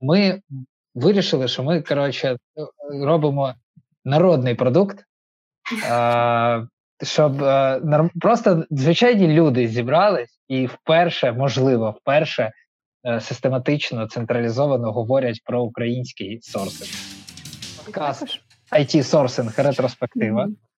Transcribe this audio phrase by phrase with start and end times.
[0.00, 0.40] ми
[0.94, 2.36] вирішили, що ми коротше
[3.02, 3.54] робимо
[4.04, 5.04] народний продукт,
[5.90, 6.66] е,
[7.02, 12.50] щоб е, просто звичайні люди зібрались і вперше, можливо, вперше
[13.06, 16.90] е, систематично централізовано говорять про український сорсинг.
[17.84, 18.40] Подкаст
[18.72, 20.44] IT сорсинг ретроспектива.
[20.44, 20.68] Mm-hmm.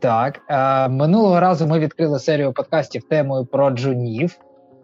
[0.00, 4.38] Так, е, минулого разу ми відкрили серію подкастів темою про джунів.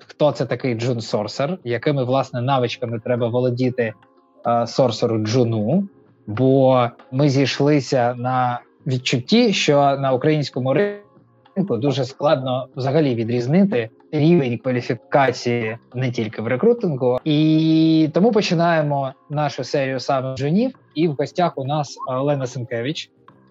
[0.07, 3.93] Хто це такий джун-сорсер, якими власне навичками треба володіти
[4.47, 5.89] е, сорсеру джуну?
[6.27, 15.79] Бо ми зійшлися на відчутті, що на українському ринку дуже складно взагалі відрізнити рівень кваліфікації
[15.95, 20.79] не тільки в рекрутингу, і тому починаємо нашу серію саме джунів.
[20.95, 23.11] І в гостях у нас Олена Сенкевич.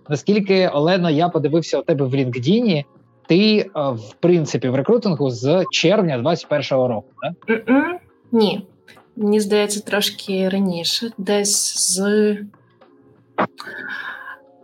[0.10, 2.84] Наскільки Олено, я подивився у тебе в LinkedIn,
[3.28, 7.64] ти е, в принципі в рекрутингу з червня 21-го року, так?
[8.32, 8.68] Ні.
[9.16, 12.38] Мені здається, трошки раніше, десь з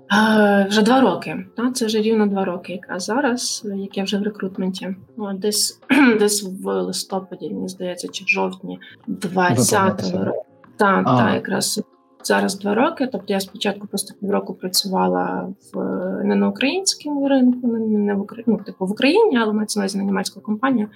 [0.09, 1.45] а, вже два роки.
[1.55, 1.75] Так?
[1.75, 4.95] Це вже рівно два роки, якраз зараз, як я вже в рекрутменті.
[5.35, 5.79] Десь
[6.19, 10.45] десь в листопаді, мені здається, чи в жовтні 20-го року.
[10.77, 11.81] Так, так, якраз
[12.23, 13.07] зараз два роки.
[13.11, 15.79] Тобто я спочатку просто півроку працювала в
[16.23, 19.97] не на українському ринку, не в Україні, ну, типу в Україні, але мається на увазі
[19.97, 20.87] на німецьку компанію.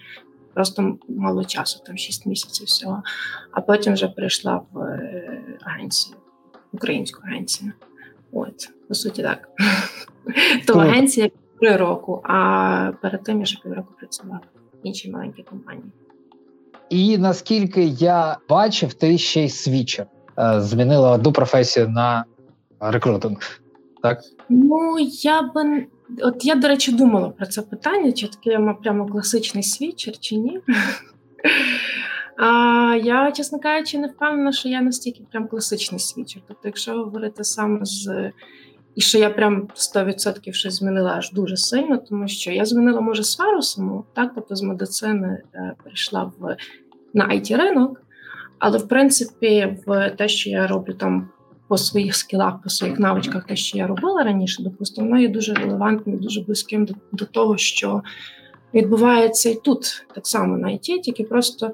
[0.53, 3.03] Просто мало часу, там 6 місяців всього.
[3.51, 6.17] А потім вже прийшла в е, агенцію,
[6.73, 7.71] українську агенцію.
[8.31, 9.49] От, по суті, так.
[10.67, 11.29] То агенція
[11.59, 14.39] три року, а перед тим я ще півроку працювала
[14.83, 15.91] в іншій маленькій компанії.
[16.89, 20.07] І наскільки я бачив, ти ще й свічер.
[20.39, 22.25] Е, змінила одну професію на
[22.79, 23.62] рекрутинг.
[24.03, 24.19] Так?
[24.49, 25.87] Ну, я би.
[26.21, 30.59] От я, до речі, думала про це питання, чи такий прямо класичний свічер, чи ні.
[32.37, 36.41] А, Я, чесно кажучи, не впевнена, що я настільки прям класичний свічер.
[36.47, 38.31] Тобто, якщо говорити саме з.
[38.95, 43.23] І що я прям 100% щось змінила аж дуже сильно, тому що я змінила, може,
[43.23, 46.57] сферу саму, так, тобто з медицини е, перейшла в
[47.13, 48.03] на it ринок
[48.63, 51.29] але в принципі, в те, що я роблю там
[51.73, 55.53] по своїх скілах, по своїх навичках, те, що я робила раніше, допустимо, воно є дуже
[55.53, 58.03] релевантним, дуже близьким до, до того, що
[58.73, 61.72] відбувається і тут так само на ІТ, тільки просто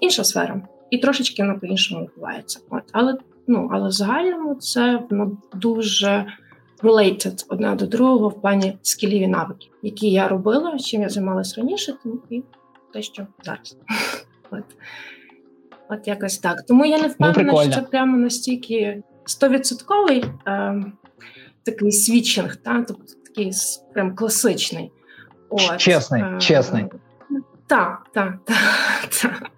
[0.00, 2.60] інша сфера, і трошечки воно по-іншому відбувається.
[2.70, 3.16] От але
[3.46, 6.26] ну але в загальному це воно дуже
[6.82, 11.60] related одне до другого в плані скілів і навиків, які я робила, чим я займалася
[11.60, 12.42] раніше, тому і
[12.92, 13.76] те, що зараз.
[14.50, 14.64] От.
[15.88, 16.62] От якось так.
[16.66, 20.82] Тому я не ну, впевнена, ну, що це прямо настільки стовідсотковий е,
[21.62, 22.84] такий свідчинг, та?
[22.88, 23.52] тобто такий
[23.94, 24.92] прям класичний.
[25.50, 26.86] От, Чесний, е, чесний.
[27.66, 28.34] Так, так,
[29.22, 29.42] так.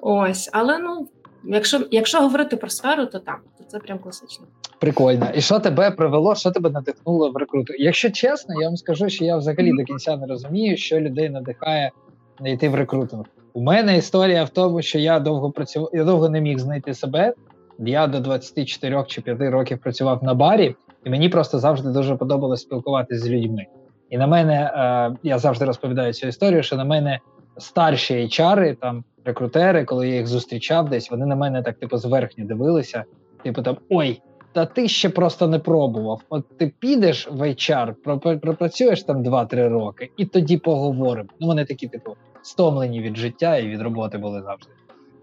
[0.00, 1.08] Ось, але ну,
[1.44, 4.46] якщо якщо говорити про сферу, то так, то це прям класично.
[4.78, 5.30] Прикольно.
[5.34, 7.72] І що тебе привело, що тебе надихнуло в рекруту?
[7.78, 11.90] Якщо чесно, я вам скажу, що я взагалі до кінця не розумію, що людей надихає
[12.44, 13.24] йти в рекрутинг.
[13.52, 17.34] У мене історія в тому, що я довго працював, я довго не міг знайти себе.
[17.78, 22.60] Я до 24 чи 5 років працював на барі, і мені просто завжди дуже подобалось
[22.60, 23.66] спілкуватися з людьми.
[24.10, 27.20] І на мене е, я завжди розповідаю цю історію, що на мене
[27.58, 32.44] старші HR, там рекрутери, коли я їх зустрічав десь, вони на мене так типу зверхньо
[32.44, 33.04] дивилися.
[33.42, 36.20] Типу там ой, та ти ще просто не пробував.
[36.28, 37.94] От ти підеш в HR,
[38.38, 41.28] пропрацюєш там 2-3 роки, і тоді поговоримо.
[41.40, 44.72] Ну вони такі, типу, стомлені від життя і від роботи були завжди.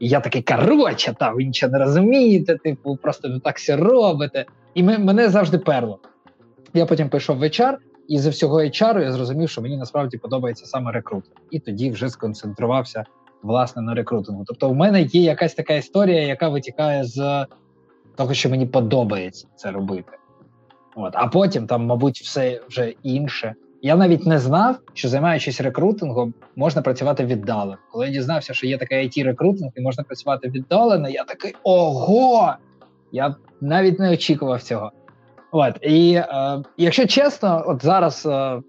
[0.02, 4.46] І я такий коротше, та ви нічого не розумієте, типу, просто так все робите.
[4.74, 6.00] І мене завжди перло.
[6.74, 10.66] Я потім пішов в HR, і за всього HR я зрозумів, що мені насправді подобається
[10.66, 11.36] саме рекрутинг.
[11.52, 13.04] І тоді вже сконцентрувався
[13.44, 14.44] власне на рекрутингу.
[14.48, 17.46] Тобто, у мене є якась така історія, яка витікає з
[18.16, 20.12] того, що мені подобається це робити.
[20.96, 23.56] От, А потім там, мабуть, все вже інше.
[23.84, 27.78] Я навіть не знав, що займаючись рекрутингом, можна працювати віддалено.
[27.92, 32.54] Коли я дізнався, що є такий it рекрутинг і можна працювати віддалено, я такий ого!
[33.12, 34.92] Я навіть не очікував цього.
[35.52, 38.62] От і е, якщо чесно, от зараз е,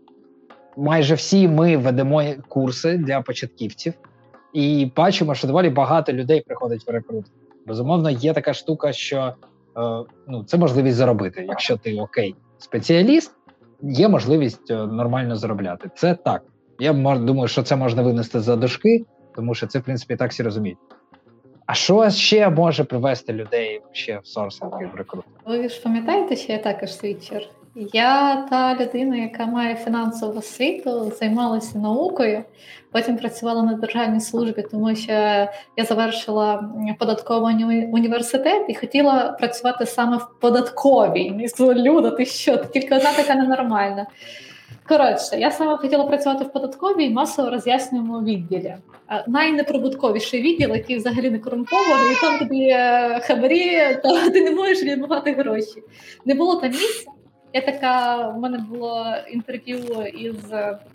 [0.76, 3.94] майже всі ми ведемо курси для початківців,
[4.52, 7.36] і бачимо, що доволі багато людей приходить в рекрутинг.
[7.66, 9.34] Безумовно, є така штука, що е,
[10.28, 13.32] ну це можливість заробити, якщо ти окей, спеціаліст
[13.82, 15.90] є можливість е, нормально заробляти.
[15.94, 16.42] Це так.
[16.78, 19.04] Я думаю, що це можна винести за дошки,
[19.36, 20.78] тому що це, в принципі, так всі розуміють.
[21.66, 25.36] А що ще може привести людей ще в сорсинг і в рекрутинг?
[25.46, 27.48] Ви ж пам'ятаєте, що я також свідчер?
[27.74, 32.44] Я та людина, яка має фінансову освіту, займалася наукою,
[32.90, 35.12] потім працювала на державній службі, тому що
[35.76, 41.34] я завершила податковий університет і хотіла працювати саме в податковій.
[41.44, 42.56] І сказала, Люда, ти що?
[42.56, 44.06] Ти тільки одна така ненормальна.
[44.88, 48.74] Коротше, я саме хотіла працювати в податковій масово роз'яснюваному відділі.
[49.26, 54.82] Найнеприбутковіший відділ, який взагалі не корумпований, і там тобі е, хабарі, то ти не можеш
[54.82, 55.82] відмивати гроші.
[56.24, 57.10] Не було там місця.
[57.54, 59.78] Я така, в мене було інтерв'ю
[60.14, 60.36] із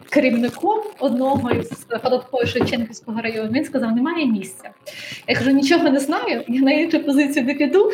[0.09, 1.69] керівником одного із
[2.04, 3.50] податкової Шевченківського району.
[3.51, 4.69] Він сказав, немає місця.
[5.27, 7.92] Я кажу, нічого не знаю, я на іншу позицію не піду.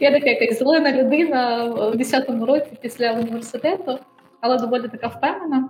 [0.00, 3.98] Я така якась зелена людина в 10-му році після університету,
[4.40, 5.68] але доволі така впевнена.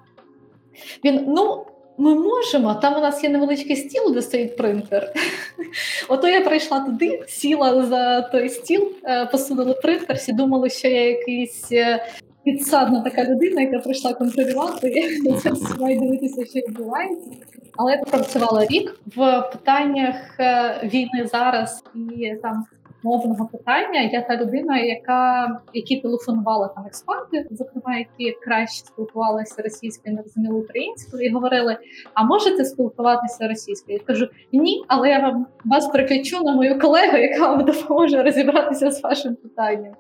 [1.04, 1.66] Він, ну,
[1.98, 5.12] ми можемо, там у нас є невеличкий стіл, де стоїть принтер.
[6.08, 11.08] Ото я прийшла туди, сіла за той стіл, е, посунула принтер, всі думали, що я
[11.08, 12.06] якийсь е,
[12.44, 15.20] підсадна така людина, яка прийшла контролювати.
[15.42, 17.30] Це все маю дивитися, що відбувається.
[17.76, 22.64] Але я попрацювала рік в питаннях е, війни зараз і там
[23.06, 24.00] мовного питання.
[24.00, 30.60] Я та людина, яка які телефонувала там експерти, зокрема, які краще спілкувалися російською, не розуміли
[30.60, 31.76] українською, і говорили:
[32.14, 33.98] А можете спілкуватися російською?
[33.98, 38.90] Я кажу ні, але я вам вас переключу на мою колегу, яка вам допоможе розібратися
[38.90, 39.94] з вашим питанням.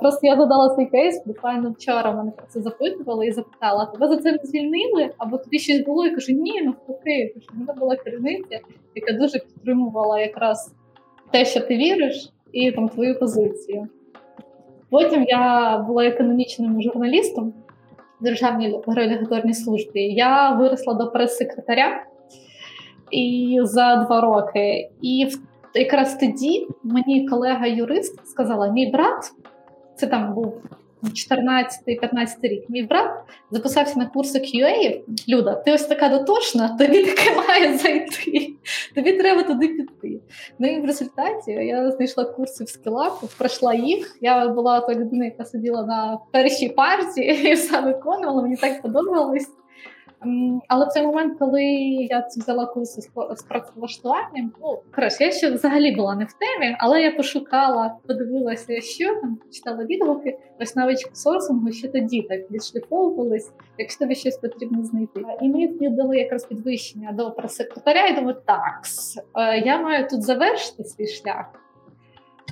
[0.00, 4.16] Просто я задала цей кейс, буквально вчора мене про це запитували і запитала: тебе за
[4.16, 5.10] це звільнили?
[5.18, 6.04] Або тобі щось було?
[6.04, 7.34] Я кажу, ні, навпаки.
[7.34, 8.60] Кажу, мене була керівниця,
[8.94, 10.74] яка дуже підтримувала якраз
[11.30, 13.88] те, що ти віриш, і там твою позицію.
[14.90, 17.52] Потім я була економічним журналістом
[18.20, 20.00] в Державній регуляторній службі.
[20.00, 22.04] Я виросла до прес-секретаря
[23.10, 24.90] і за два роки.
[25.02, 25.28] І
[25.74, 29.32] якраз тоді мені колега-юрист сказала: мій брат,
[29.96, 30.62] це там був
[31.02, 33.10] 14-15 рік, мій брат
[33.50, 35.00] записався на курси QA.
[35.28, 38.54] Люда, ти ось така дотошна, тобі таке має зайти.
[38.94, 40.20] Тобі треба туди піти.
[40.58, 44.18] Ну і в результаті я знайшла курси в скілапу, пройшла їх.
[44.20, 48.42] Я була та людина, яка сиділа на першій партії і все виконувала.
[48.42, 49.48] Мені так подобалось.
[50.68, 51.62] Але цей момент, коли
[52.10, 53.00] я це взяла курси
[53.36, 58.80] з працевлаштуванням, ну коротше, я ще взагалі була не в темі, але я пошукала, подивилася,
[58.80, 64.84] що там читала відгуки, ось навіть сорсингу ще тоді так відшліфовувались, якщо тобі щось потрібно
[64.84, 65.24] знайти.
[65.40, 68.82] І мені дали якраз підвищення до прес-секретаря, і думаю, так,
[69.34, 71.46] е, я маю тут завершити свій шлях.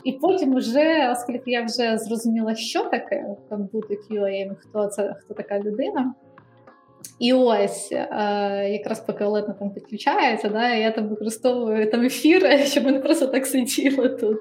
[0.04, 5.34] І потім, вже, оскільки я вже зрозуміла, що таке там бути QA, хто це, хто
[5.34, 6.14] така людина.
[7.18, 12.84] І ось е, якраз поки Олена там підключається, да, я там використовую там ефіри, щоб
[12.84, 14.38] вони просто так сиділи тут.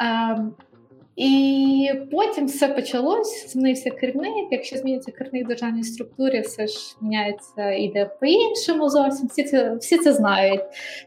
[0.00, 0.38] Е,
[1.16, 4.48] і потім все почалось, змінився керівник.
[4.50, 9.26] Якщо зміниться керівник в державній структурі, все ж міняється, іде по-іншому зовсім.
[9.26, 10.60] Всі це всі це знають.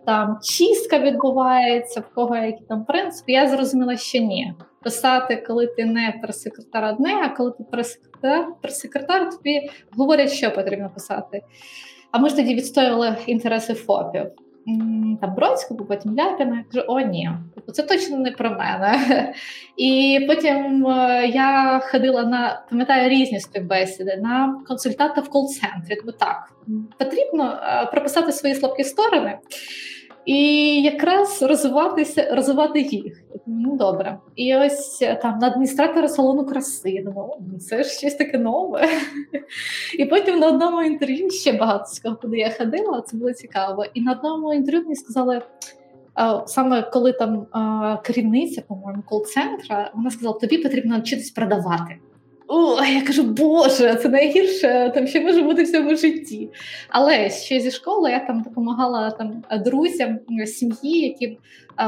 [0.06, 3.32] Там чистка відбувається, в кого які там принципи.
[3.32, 4.54] Я зрозуміла, що ні.
[4.84, 10.90] Писати, коли ти не прес-секретар одне, а коли ти прес-секретар, прес-секретар, тобі говорять, що потрібно
[10.90, 11.42] писати.
[12.12, 14.26] А ми ж тоді відстоювали інтереси ФОПів
[15.22, 16.58] там Бродського, потім Ляпіна.
[16.58, 19.00] Я кажу, о, ні, типу, це точно не про мене.
[19.78, 25.96] І потім е, я ходила на пам'ятаю різні співбесіди на консультанта в кол-центрі.
[25.96, 26.54] Тобто так,
[26.98, 29.38] потрібно е, прописати свої слабкі сторони
[30.26, 33.24] і якраз розвиватися, розвивати їх.
[33.46, 34.18] Ну добре.
[34.36, 37.04] І ось е, там на адміністратора салону краси.
[37.06, 38.88] Ну, це ж щось таке нове.
[40.00, 43.86] І потім на одному інтерв'ю ще багато з кого куди я ходила, це було цікаво.
[43.94, 45.42] І на одному інтерв'ю мені сказали.
[46.46, 47.48] Саме коли там
[48.04, 52.00] керівниця, по-моєму, кол-центра, вона сказала: тобі потрібно навчитись продавати.
[52.52, 56.50] О, я кажу, Боже, це найгірше, там ще може бути в цьому житті.
[56.90, 61.38] Але ще зі школи я там допомагала там друзям сім'ї, які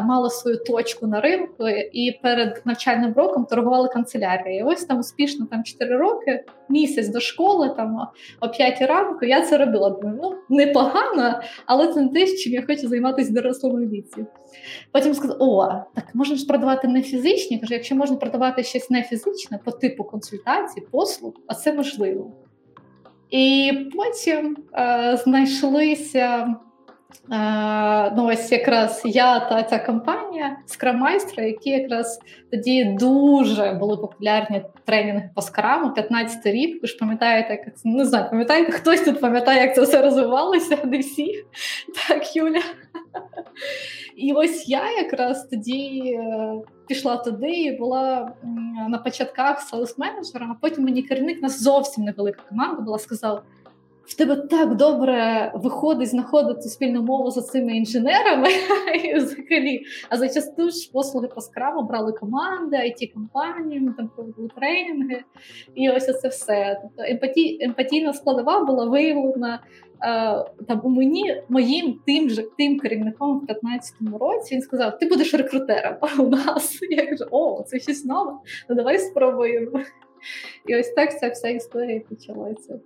[0.03, 4.67] мали свою точку на ринку, і перед навчальним роком торгували канцелярією.
[4.67, 7.97] Ось там успішно там 4 роки, місяць до школи, там
[8.39, 9.25] о 5 ранку.
[9.25, 9.89] Я це робила.
[9.89, 14.25] Думаю, ну непогано, але це не те, чим я хочу займатися в дорослому віці.
[14.91, 17.59] Потім сказав: О, так можна ж продавати не фізичні.
[17.59, 22.31] Кажу, якщо можна продавати щось не фізичне по типу консультацій, послуг, а це можливо.
[23.29, 26.55] І потім е, знайшлися
[28.17, 32.19] Ну, ось якраз я та ця компанія скрамайстра, які якраз
[32.51, 36.81] тоді дуже були популярні тренінги по скраму, 15 рік.
[36.81, 40.77] Ви ж пам'ятаєте, як це не знаю, пам'ятаєте, хтось тут пам'ятає, як це все розвивалося,
[40.83, 41.33] не всі.
[42.07, 42.61] Так, Юля.
[44.15, 46.53] І ось я якраз тоді е,
[46.87, 48.31] пішла туди і була
[48.89, 53.43] на початках селс менеджером а потім мені керівник нас зовсім невелика команда була сказав
[54.05, 58.47] в тебе так добре виходить знаходити спільну мову з цими інженерами
[59.15, 59.81] взагалі.
[60.09, 65.23] А зачасту ж послуги по скраму брали команди, it компанії там проводили тренінги,
[65.75, 66.79] і ось це все.
[66.81, 69.63] Тобто емпатій, емпатійна складова була виявлена
[70.03, 74.55] е, там у мені моїм тим же тим керівником в 15-му році.
[74.55, 76.79] Він сказав: Ти будеш рекрутером у нас.
[76.89, 78.33] Я кажу, о, це щось нове.
[78.69, 79.81] Ну давай спробуємо.
[80.67, 82.79] І ось так ця вся історія почалася.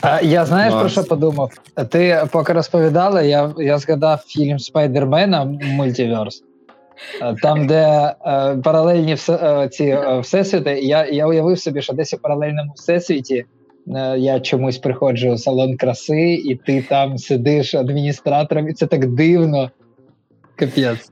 [0.00, 0.80] А, Я знаєш Клас.
[0.80, 1.50] про що подумав?
[1.88, 6.42] Ти поки розповідала, я я згадав фільм Спайдермена Мультиверс,
[7.42, 12.14] там, де е, паралельні все, е, ці е, всесвіти, я я уявив собі, що десь
[12.14, 13.44] у паралельному всесвіті
[13.96, 19.06] е, я чомусь приходжу у салон краси, і ти там сидиш адміністратором, і це так
[19.06, 19.70] дивно.
[20.56, 21.10] Капець.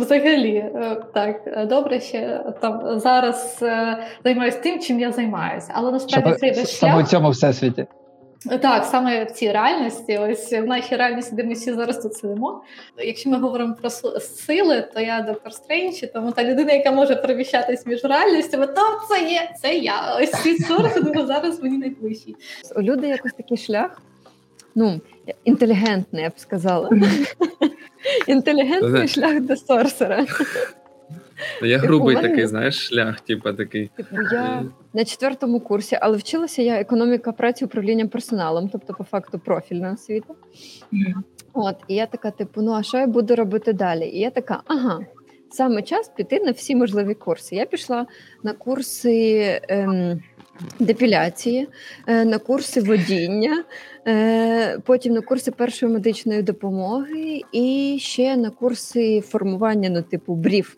[0.00, 5.72] Взагалі, е, так, добре, ще там зараз е, займаюся тим, чим я займаюся.
[5.74, 6.90] Але насправді цей весь шлях...
[6.92, 7.86] Саме в цьому всесвіті.
[8.60, 12.62] Так, саме в цій реальності, ось в нашій реальності, де ми всі зараз тут сидимо.
[12.98, 13.90] Якщо ми говоримо про
[14.20, 19.30] сили, то я доктор Стрейнч, тому та людина, яка може переміщатись між реальностями, то це
[19.30, 20.18] є це я.
[20.22, 22.36] Ось ці сорти зараз мені найближчі.
[22.76, 24.02] У люди якось такий шлях.
[24.74, 25.00] Ну,
[25.44, 26.90] інтелігентний, я б сказала.
[28.26, 30.26] Інтелігентний шлях до сорсера.
[31.62, 33.90] Я типу, грубий такий, знаєш, шлях, типу такий.
[33.96, 34.64] Типу, я
[34.94, 40.34] на четвертому курсі, але вчилася я економіка праці управлінням персоналом, тобто, по факту, профільна освіта.
[41.52, 44.06] От, і я така, типу, ну а що я буду робити далі?
[44.06, 45.00] І я така, ага,
[45.50, 47.56] саме час піти на всі можливі курси.
[47.56, 48.06] Я пішла
[48.42, 49.60] на курси.
[49.68, 50.20] Ем,
[50.78, 51.68] депіляції,
[52.06, 53.64] е, на курси водіння,
[54.06, 60.76] е, потім на курси першої медичної допомоги і ще на курси формування ну, типу брів.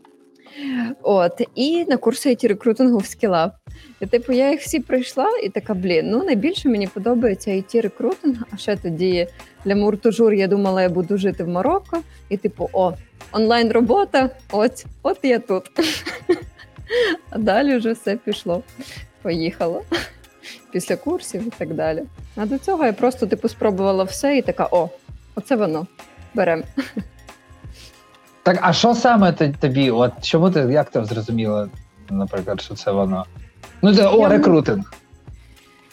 [1.03, 3.53] От, І на курси it рекрутингу в скілап.
[4.01, 8.37] І типу, я їх всі пройшла, і така, блін, ну найбільше мені подобається it рекрутинг
[8.51, 9.27] а ще тоді
[9.65, 12.93] для Муртужур я думала, я буду жити в Марокко, і типу, о,
[13.33, 15.65] онлайн робота, от, от я тут.
[17.31, 18.63] А далі вже все пішло
[19.23, 19.81] поїхала
[20.73, 22.03] після курсів і так далі.
[22.37, 24.89] А до цього я просто типу спробувала все і така: о,
[25.35, 25.87] оце воно
[26.35, 26.63] беремо.
[28.45, 29.91] Так, а що саме тобі?
[29.91, 31.69] От чому ти як ти зрозуміла,
[32.11, 33.25] наприклад, що це воно?
[33.83, 34.93] Ну, це о, рекрутинг.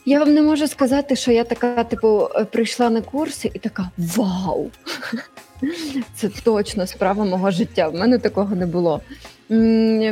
[0.06, 4.70] Я вам не можу сказати, що я така, типу, прийшла на курси і така вау!
[6.16, 7.88] Це точно справа мого життя.
[7.88, 9.02] В мене такого не було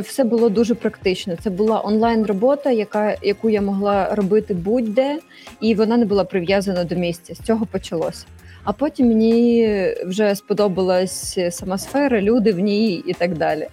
[0.02, 1.36] все було дуже практично.
[1.36, 5.18] Це була онлайн-робота, яка яку я могла робити будь-де,
[5.60, 7.34] і вона не була прив'язана до місця.
[7.34, 8.26] З цього почалося.
[8.64, 9.68] А потім мені
[10.06, 13.68] вже сподобалась сама сфера, люди в ній і так далі.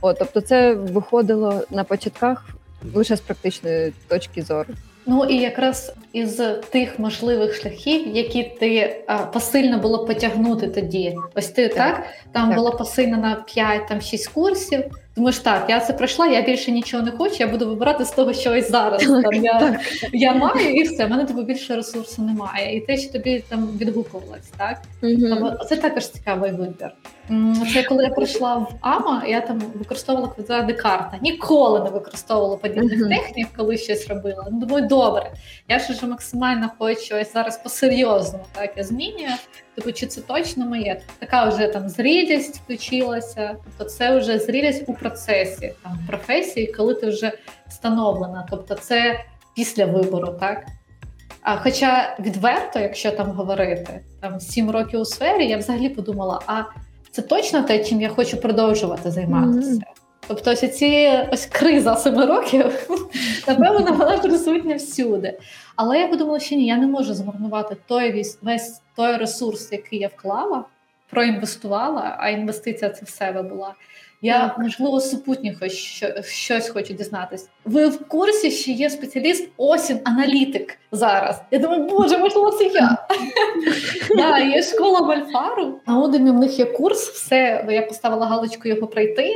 [0.00, 2.48] От, тобто, це виходило на початках
[2.94, 4.74] лише з практичної точки зору.
[5.06, 11.16] Ну і якраз із тих можливих шляхів, які ти а, посильно було потягнути тоді.
[11.34, 12.04] Ось ти так, так?
[12.32, 12.56] там так.
[12.56, 14.84] було посильно на 5 там 6 курсів.
[15.16, 18.32] Думаєш, так, я це пройшла, я більше нічого не хочу, я буду вибирати з того,
[18.32, 19.80] що ось зараз там я
[20.12, 22.76] я маю, і все, в мене тобі більше ресурсу немає.
[22.76, 24.82] І те, що тобі там відгукувалось, так?
[25.02, 25.50] Угу.
[25.68, 26.90] Це також цікавий вибір.
[27.72, 31.18] Це коли я прийшла в АМА, я там використовувала квадрат Декарта.
[31.22, 33.08] Ніколи не використовувала подібних uh-huh.
[33.08, 34.48] технік, коли щось робила.
[34.50, 35.32] Ну, Думаю, добре.
[35.68, 39.30] Я ж вже максимально хочу ось зараз по-серйозному так я змінюю.
[39.74, 41.00] Типу, чи це точно моє?
[41.18, 43.56] Така вже там зрілість включилася.
[43.64, 47.32] Тобто, це вже зрілість у процесі там професії, коли ти вже
[47.68, 48.46] встановлена.
[48.50, 49.20] Тобто, це
[49.56, 50.66] після вибору, так.
[51.42, 56.62] А хоча відверто, якщо там говорити, там сім років у сфері, я взагалі подумала, а
[57.10, 59.70] це точно те, чим я хочу продовжувати займатися.
[59.70, 60.00] Mm-hmm.
[60.28, 62.88] Тобто, ось ці ось криза семи років,
[63.48, 65.38] напевно, вона присутня всюди.
[65.76, 69.98] Але я подумала, що ні, я не можу змарнувати той весь, весь той ресурс, який
[69.98, 70.64] я вклала,
[71.10, 73.74] проінвестувала, а інвестиція це в себе була.
[74.22, 77.48] Я можливо супутніх що, щось хочу дізнатись.
[77.64, 81.42] Ви в курсі, що є спеціаліст осін аналітик зараз?
[81.50, 83.06] Я думаю, боже, можливо, це я.
[84.16, 85.80] Да, Є школа Вальфару.
[85.86, 87.08] На Удемі в них є курс.
[87.08, 89.34] Все я поставила галочку його пройти,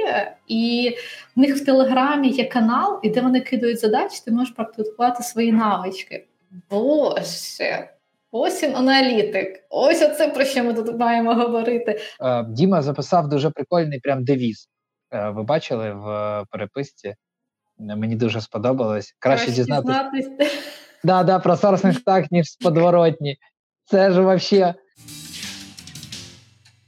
[0.48, 0.94] і
[1.36, 5.52] в них в телеграмі є канал, і де вони кидають задачі, ти можеш практикувати свої
[5.52, 6.26] навички.
[6.70, 7.88] Боже.
[8.36, 9.66] Ось він аналітик.
[9.70, 12.00] Ось оце про що ми тут маємо говорити.
[12.20, 14.68] Е, Діма записав дуже прикольний прям девіз.
[15.12, 17.14] Е, ви бачили в переписці?
[17.78, 19.14] Мені дуже сподобалось.
[19.18, 20.30] Краще, Краще дізнатися.
[21.04, 23.36] Да, да, про сорсних так, ніж подворотні.
[23.84, 24.74] Це ж вообще.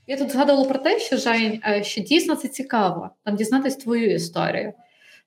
[0.07, 4.15] Я тут згадувала про те, що Жень, е, що дійсно це цікаво, там дізнатись твою
[4.15, 4.73] історію.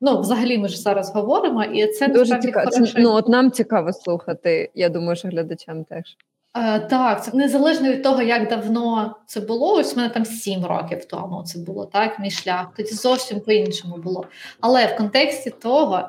[0.02, 2.70] Ну, взагалі, ми ж зараз говоримо, і це дуже цікаво.
[2.98, 4.72] Ну, от нам цікаво слухати.
[4.76, 6.18] Я думаю, що глядачам теж.
[6.58, 9.74] Е, Так, це незалежно від того, як давно це було.
[9.74, 12.20] Ось у мене там сім років тому це було так.
[12.20, 14.26] Мій шлях тоді зовсім по-іншому було.
[14.62, 16.02] Але в контексті того,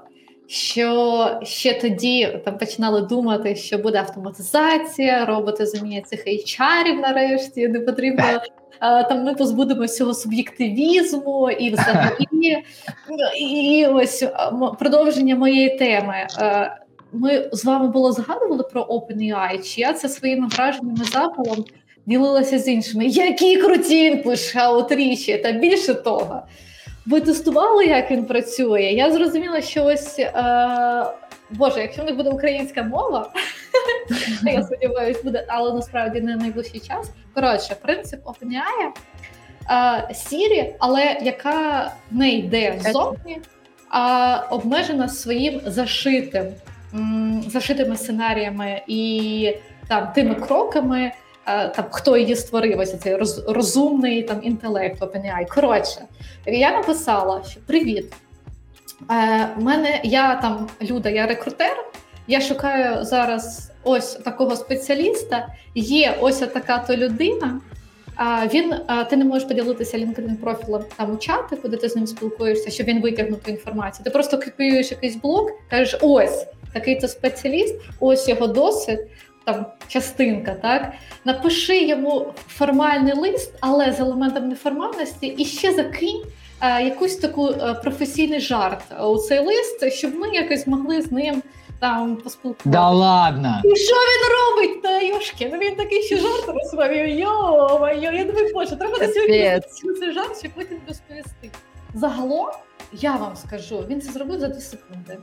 [0.46, 7.80] що ще тоді там починали думати, що буде автоматизація, роботи замінять цих HR-ів нарешті, не
[7.80, 8.24] потрібно
[8.80, 12.62] там ми позбудемося цього суб'єктивізму і взагалі
[13.40, 14.24] і ось
[14.78, 16.26] продовження моєї теми.
[17.12, 21.64] Ми з вами було згадували про OpenAI, чи я це своїми враженнями запалом
[22.06, 23.06] ділилася з іншими.
[23.06, 26.42] Які круті інпуші, утрічі, та більше того.
[27.06, 28.82] Ви тестували, як він працює?
[28.82, 30.32] Я зрозуміла, що ось е,
[31.50, 33.32] Боже, якщо в них буде українська мова,
[34.42, 37.10] я сподіваюся, буде, але насправді не найближчий час.
[37.34, 38.90] Коротше, принцип OpenAI
[39.70, 43.40] е, Сірі, але яка не йде ззовні,
[43.88, 46.46] а обмежена своїм зашитим,
[47.48, 49.54] зашитими сценаріями і
[49.88, 51.12] там тими кроками.
[51.46, 55.46] Е, там хто її створив, ось цей роз, розумний там інтелект OpenAI.
[55.54, 56.00] Коротше,
[56.46, 58.14] я написала, що привіт.
[59.10, 61.76] Е, мене я там Люда, я рекрутер.
[62.26, 65.48] Я шукаю зараз ось такого спеціаліста.
[65.74, 67.60] Є ось така то людина.
[68.16, 68.74] А він
[69.10, 72.86] ти не можеш поділитися LinkedIn профілем там у чати, куди ти з ним спілкуєшся, щоб
[72.86, 74.04] він витягнув ту інформацію.
[74.04, 78.98] Ти просто копіюєш якийсь блок, кажеш, ось такий то спеціаліст, ось його досвід
[79.44, 80.92] там частинка, так
[81.24, 86.22] напиши йому формальний лист, але з елементом неформальності, і ще закинь
[86.68, 91.42] якусь таку е, професійний жарт у цей лист, щоб ми якось могли з ним.
[91.80, 92.70] Там поспілкуватися.
[92.70, 93.60] Да ладно!
[93.64, 94.82] І що він робить?
[94.82, 97.08] Та Йошки, ну він такий ще жарт розповів.
[97.08, 99.60] Йо, йо, я думаю, боже, треба на сьогодні
[100.00, 101.50] цей жарт, щоб потім розповісти.
[101.94, 102.46] Загалом,
[102.92, 105.18] я вам скажу, він це зробив за 2 секунди.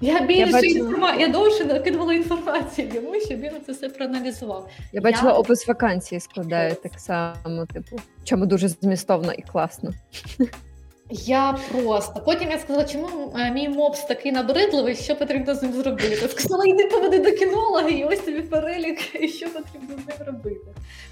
[0.00, 0.78] Я більше я, бачила...
[0.78, 1.14] інформа...
[1.14, 4.70] я довше накидувала інформацію йому, щоб він це все проаналізував.
[4.92, 5.38] Я бачила я...
[5.38, 9.90] опис вакансії складає так само, типу, чому дуже змістовно і класно.
[11.10, 15.72] Я просто потім я сказала, чому е, мій мопс такий набридливий, що потрібно з ним
[15.72, 16.28] зробити.
[16.28, 20.66] Сказала, йди поведи до кінолога, і ось тобі перелік, і що потрібно з ним робити.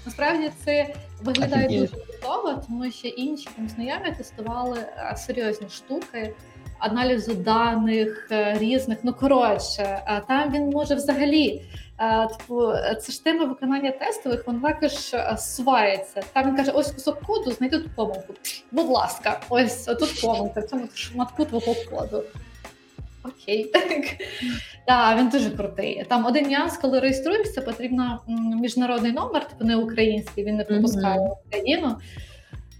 [0.05, 6.33] Насправді це виглядає дуже готово, тому що інші там знайомі тестували е, серйозні штуки
[6.79, 8.97] аналізу даних е, різних.
[9.03, 11.61] Ну коротше, там він може взагалі.
[12.37, 16.21] Типу, це ж тема виконання тестових, вона також свається.
[16.33, 18.33] Там він каже: ось кусок коду, знайди тут помилку.
[18.71, 22.23] Будь ласка, ось тут помилка в цьому шматку твого коду.
[23.23, 23.63] Окей,
[24.87, 26.05] так, він дуже крутий.
[26.09, 28.21] Там один нюанс, коли реєструєшся, потрібно
[28.61, 31.97] міжнародний номер, типу не український, він не пропускає в Україну.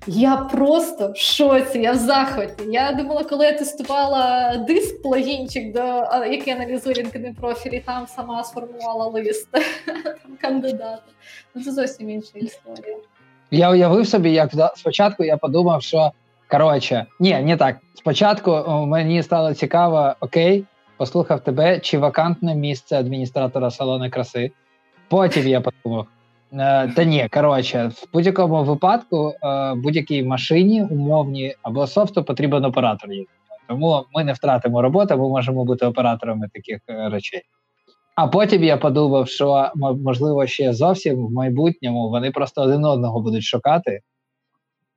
[0.08, 2.64] Я просто в шоці, я в захваті.
[2.68, 5.82] Я думала, коли я тестувала диск плагінчик, до
[6.32, 9.50] який аналізує LinkedIn профіль, і там сама сформувала лист
[10.42, 11.02] кандидата.
[11.56, 12.98] Ну, Це зовсім інша історія.
[13.52, 16.12] Я уявив собі, як спочатку я подумав, що
[16.48, 17.78] коротше, ні, не так.
[17.94, 20.66] Спочатку мені стало цікаво, окей,
[20.98, 24.52] послухав тебе, чи вакантне місце адміністратора салону краси.
[25.08, 26.08] Потім я подумав.
[26.96, 33.10] Та ні, коротше, в будь-якому випадку, е, будь-якій машині умовні або софту потрібен оператор.
[33.68, 37.42] Тому ми не втратимо роботу, ми можемо бути операторами таких е, речей.
[38.16, 39.72] А потім я подумав, що
[40.04, 44.00] можливо ще зовсім в майбутньому вони просто один одного будуть шукати.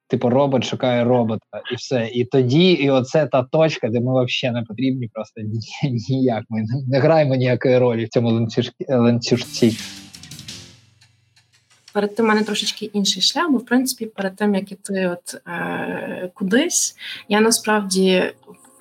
[0.09, 2.09] Типу, робот шукає робота, і все.
[2.13, 5.41] І тоді, і оце та точка, де ми взагалі не потрібні, просто
[6.09, 6.45] ніяк.
[6.49, 8.49] Ми не граємо ніякої ролі в цьому
[8.89, 9.77] ланцюжці
[11.93, 15.35] перед тим у мене трошечки інший шлях, бо в принципі, перед тим як іти от
[15.47, 16.97] е, кудись,
[17.29, 18.33] я насправді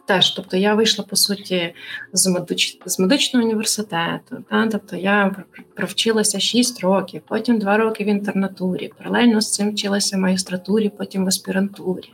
[0.09, 1.73] теж, тобто я вийшла по суті
[2.13, 5.35] з медич, з медичного університету, та тобто я
[5.75, 11.25] провчилася 6 років, потім 2 роки в інтернатурі, паралельно з цим вчилася в магістратурі, потім
[11.25, 12.13] в аспірантурі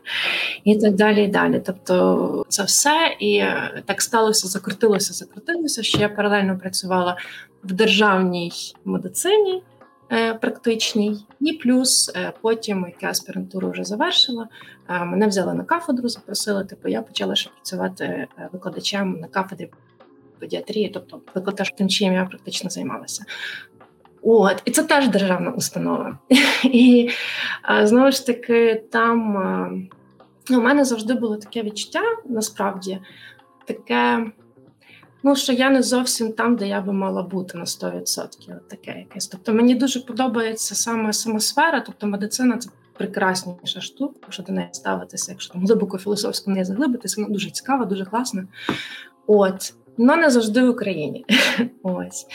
[0.64, 1.24] і так далі.
[1.24, 1.62] і далі.
[1.66, 7.18] Тобто це все і е, так сталося, закрутилося, закрутилося, що я паралельно працювала
[7.64, 8.52] в державній
[8.86, 9.62] медицині.
[10.12, 14.48] Е, практичній, і плюс е, потім, як я аспірантуру вже завершила,
[14.90, 16.66] е, мене взяли на кафедру, запросили.
[16.66, 19.70] Типу, я почала ще працювати викладачем на кафедрі
[20.40, 23.26] педіатрії, тобто викладач тим, чим я практично займалася.
[24.22, 26.18] От, і це теж державна установа.
[26.64, 27.10] І
[27.84, 29.36] знову ж таки, там
[30.50, 33.00] у мене завжди було таке відчуття, насправді,
[33.66, 34.32] таке,
[35.26, 38.56] ну, що я не зовсім там, де я би мала бути на 100%.
[38.58, 39.28] От таке якесь.
[39.28, 45.32] Тобто мені дуже подобається саме самосфера, тобто медицина це прекрасніша штука, якщо до неї ставитися,
[45.32, 48.48] якщо там глибоко філософсько не заглибитися, вона дуже цікава, дуже класна.
[49.28, 51.26] От, але не завжди в Україні.
[51.84, 52.28] Ось.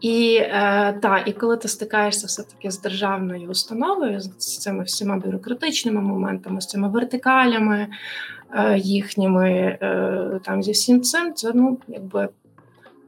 [0.00, 6.00] І е, та, і коли ти стикаєшся все-таки з державною установою, з цими всіма бюрократичними
[6.00, 7.88] моментами, з цими вертикалями
[8.76, 12.28] їхніми, е, там зі всім цим, це ну якби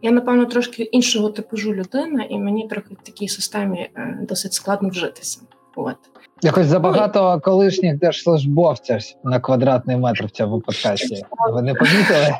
[0.02, 4.88] я напевно трошки іншого типажу людина, і мені трохи в такій системі е, досить складно
[4.88, 5.40] вжитися.
[5.76, 5.96] От.
[6.42, 11.24] Якось забагато колишніх держслужбовців на квадратний метр в цьому подкасті.
[11.52, 12.36] Ви не помітили?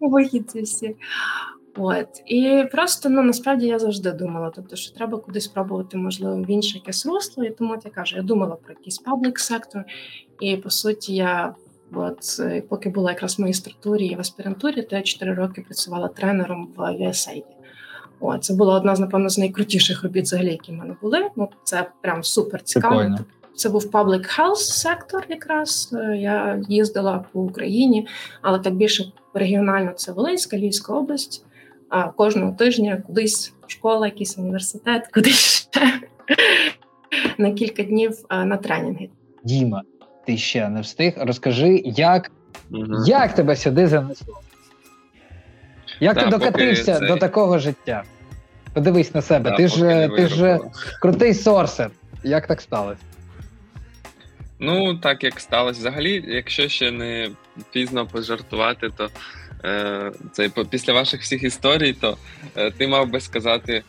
[0.00, 0.96] Вихідці всі.
[1.76, 6.50] От і просто ну насправді я завжди думала, тобто, що треба кудись спробувати, можливо, в
[6.50, 7.44] інше якесь русло.
[7.44, 9.84] І тому от я кажу, я думала про якийсь паблік сектор,
[10.42, 11.54] і по суті, я
[11.94, 16.68] от поки була якраз в магістратурі і в аспірантурі, то я 4 роки працювала тренером
[16.76, 17.44] в USAID.
[18.20, 21.30] О, це була одна з напевно з найкрутіших робіт, взагалі, які в мене були.
[21.36, 23.18] Ну це прям супер цікаво.
[23.54, 28.06] Це був public health сектор, якраз я їздила по Україні,
[28.42, 31.44] але так більше регіонально це Волинська, Львівська область
[31.92, 36.00] а кожного тижня кудись школа, якийсь університет, кудись ще
[37.38, 39.08] на кілька днів на тренінги.
[39.44, 39.82] Діма,
[40.26, 41.14] ти ще не встиг.
[41.16, 42.30] Розкажи, як
[42.70, 43.04] угу.
[43.06, 44.40] як тебе сюди занесло?
[46.00, 47.06] Як да, ти докатився це...
[47.06, 48.02] до такого життя?
[48.74, 50.60] Подивись на себе, да, ти ж ти ж
[51.00, 51.90] крутий сорсер.
[52.24, 53.00] Як так сталося?
[54.58, 55.80] Ну, так як сталося.
[55.80, 57.30] Взагалі, якщо ще не
[57.72, 59.08] пізно пожартувати, то
[59.64, 62.16] Е, це після ваших всіх історій, то
[62.56, 63.82] е, ти мав би сказати.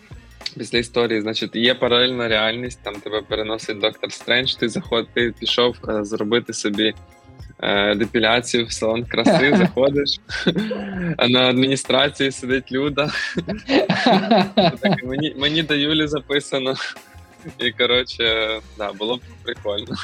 [0.58, 5.76] Після історії, значить, є паралельна реальність, там тебе переносить доктор Стрендж, ти заход, ти пішов
[5.90, 6.94] е, зробити собі
[7.60, 10.20] е, депіляцію в салон краси, заходиш,
[11.18, 13.12] а на адміністрації сидить Люда.
[14.56, 16.76] так, Мені мені до Юлі записано.
[17.60, 19.96] І коротше, да, було б прикольно.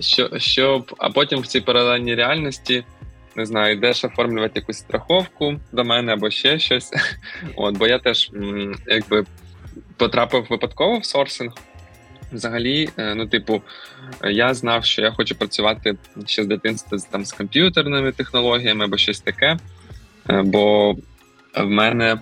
[0.00, 2.84] Що, щоб, А потім в цій паралельній реальності
[3.36, 6.90] не знаю, йдеш оформлювати якусь страховку до мене або ще щось.
[7.56, 8.30] От, Бо я теж
[8.86, 9.24] якби
[10.02, 11.52] потрапив випадково в сорсинг.
[12.32, 13.62] Взагалі, е, ну, типу,
[14.24, 19.20] я знав, що я хочу працювати ще з дитинства там, з комп'ютерними технологіями або щось
[19.20, 19.56] таке.
[20.30, 20.92] Е, бо
[21.56, 22.18] в мене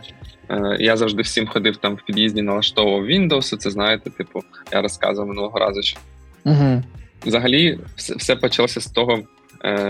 [0.50, 3.56] е, я завжди всім ходив там в під'їзді, налаштовував Windows.
[3.56, 5.82] Це знаєте, типу, я розказував минулого разу.
[5.82, 5.98] що
[6.44, 6.82] угу.
[7.26, 9.22] Взагалі, все, все почалося з того,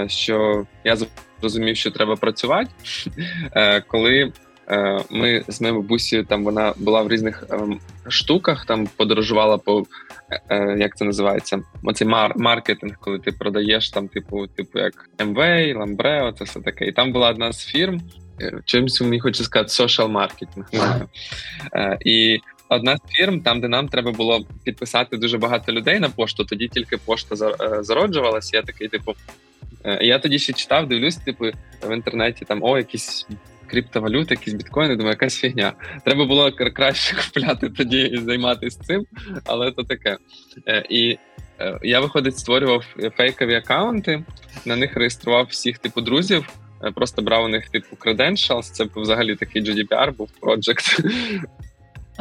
[0.07, 0.97] що я
[1.41, 2.71] зрозумів, що треба працювати,
[3.87, 4.33] коли
[5.11, 9.87] ми з моєю бабусею там вона була в різних ем, штуках, там подорожувала по
[10.79, 11.63] як це називається?
[11.83, 15.39] Оцей мар- маркетинг, коли ти продаєш там, типу, типу як MV,
[15.79, 16.87] Lambreo, це все таке.
[16.87, 18.01] І там була одна з фірм.
[18.65, 20.67] Чимось мені хочу сказати, social маркетинг.
[22.01, 26.45] І одна з фірм, там де нам треба було підписати дуже багато людей на пошту.
[26.45, 27.37] Тоді тільки пошта
[27.83, 28.57] зароджувалася.
[28.57, 29.15] Я такий, типу,
[29.85, 31.45] Е, я тоді ще читав, дивлюсь, типу,
[31.83, 33.27] в інтернеті там о, якісь
[33.71, 35.73] криптовалюти, якісь біткоїни, думаю, якась фігня.
[36.05, 39.07] Треба було краще купляти тоді і займатися цим,
[39.47, 40.19] але то таке.
[40.69, 41.19] Е, і
[41.61, 42.85] е, я, виходить, створював
[43.17, 44.25] фейкові аккаунти,
[44.65, 46.49] на них реєстрував всіх типу друзів.
[46.95, 51.05] Просто брав у них типу credentials, це взагалі такий GDPR був project.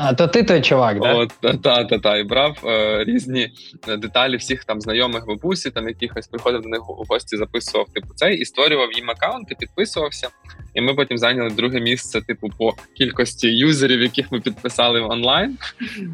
[0.02, 1.14] А то ти той чувак, да?
[1.14, 3.52] От, та, та, та, і брав е, різні
[3.88, 8.38] деталі всіх там знайомих бабусі, там якихось приходив до них у гості, записував типу цей
[8.38, 10.30] і створював їм аккаунти, підписувався.
[10.74, 15.58] І ми потім зайняли друге місце, типу, по кількості юзерів, яких ми підписали в онлайн.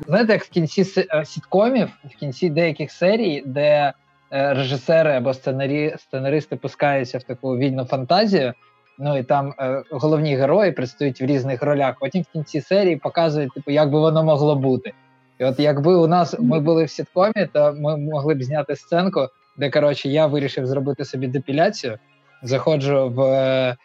[0.07, 3.93] Знаєте, як в кінці е, сіткомів, в кінці деяких серій, де
[4.31, 8.53] е, режисери або сценарі, сценаристи пускаються в таку вільну фантазію.
[8.99, 11.95] Ну і там е, головні герої предстають в різних ролях.
[11.99, 14.93] Потім в кінці серії показують, типу, як би воно могло бути.
[15.39, 19.27] І от якби у нас ми були в сіткомі, то ми могли б зняти сценку,
[19.57, 21.97] де коротше я вирішив зробити собі депіляцію.
[22.43, 23.75] Заходжу в е,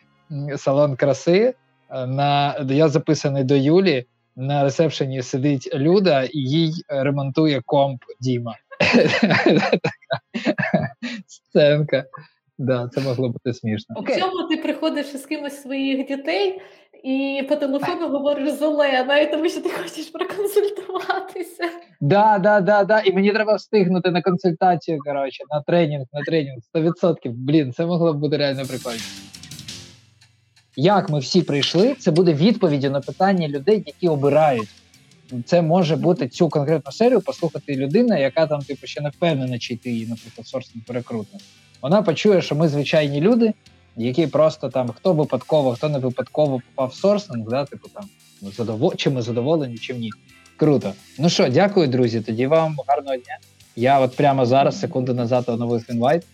[0.57, 1.55] салон краси.
[1.91, 4.07] Е, на я записаний до Юлі.
[4.37, 8.55] На ресепшені сидить Люда, і їй ремонтує комп Діма.
[11.27, 12.05] Сценка.
[12.61, 13.97] Да, це могло бути смішно.
[13.99, 16.61] У цьому ти приходиш з кимось своїх дітей
[17.05, 21.65] і по телефону говориш з Оленою, тому що ти хочеш проконсультуватися.
[22.01, 23.01] Да, да, да, да.
[23.01, 24.99] І мені треба встигнути на консультацію.
[24.99, 27.17] Коротше, на тренінг, на тренінг 100%.
[27.25, 29.01] Блін, це могло б бути реально прикольно.
[30.77, 34.69] як ми всі прийшли, це буде відповіддю на питання людей, які обирають.
[35.45, 39.75] Це може бути цю конкретну серію послухати людина, яка там, типу, ще не впевнена, чи
[39.75, 41.39] йти її, наприклад, сорсинг перекрутно.
[41.83, 43.53] Вона почує, що ми звичайні люди,
[43.97, 48.05] які просто там хто випадково, хто не випадково попав в сорсинг, да, типу там
[48.57, 48.95] задовол...
[48.97, 50.11] чи ми задоволені, чи ні.
[50.57, 50.93] Круто.
[51.19, 52.21] Ну що, дякую, друзі.
[52.21, 53.39] Тоді вам гарного дня.
[53.77, 56.27] Я от прямо зараз, секунду назад, оновив інвайт,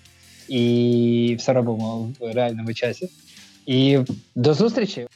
[0.49, 3.09] і все робимо в реальному часі.
[3.67, 3.99] І
[4.35, 5.07] до зустрічі!